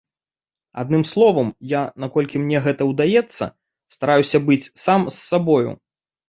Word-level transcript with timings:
Адным 0.83 1.01
словам, 1.09 1.51
я, 1.73 1.81
наколькі 2.03 2.41
мне 2.45 2.57
гэта 2.69 2.87
ўдаецца, 2.93 3.43
стараюся 3.97 4.43
быць 4.49 4.63
сам 4.87 4.99
з 5.13 5.17
сабою. 5.29 5.69